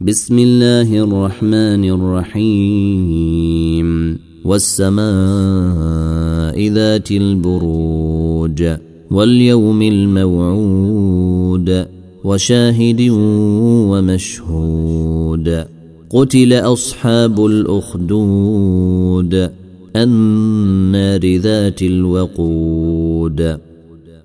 [0.00, 3.88] بسم الله الرحمن الرحيم.
[4.44, 5.08] والسماء
[6.68, 8.64] ذات البروج
[9.10, 11.86] واليوم الموعود
[12.24, 13.00] وشاهد
[13.90, 15.64] ومشهود.
[16.10, 19.50] قتل أصحاب الأخدود
[19.96, 23.58] النار ذات الوقود.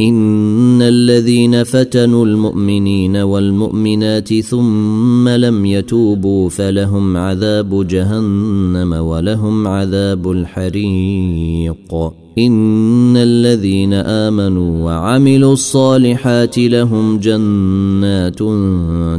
[0.00, 11.94] إن الذين فتنوا المؤمنين والمؤمنات ثم لم يتوبوا فلهم عذاب جهنم ولهم عذاب الحريق.
[12.38, 18.38] إن الذين آمنوا وعملوا الصالحات لهم جنات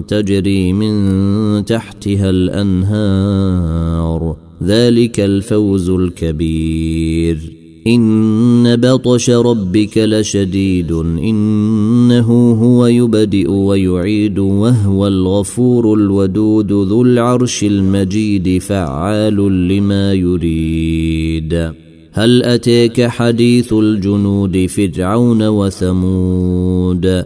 [0.10, 4.36] تجري من تحتها الأنهار.
[4.64, 7.61] ذلك الفوز الكبير.
[7.88, 19.68] ان بطش ربك لشديد انه هو يبدئ ويعيد وهو الغفور الودود ذو العرش المجيد فعال
[19.68, 21.72] لما يريد.
[22.12, 27.26] هل اتيك حديث الجنود فرعون وثمود؟